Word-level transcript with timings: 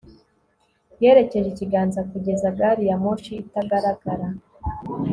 yerekeje 1.01 1.47
ikiganza 1.51 1.99
kugeza 2.11 2.47
gari 2.57 2.83
ya 2.89 2.95
moshi 3.03 3.33
itagaragara 3.43 4.27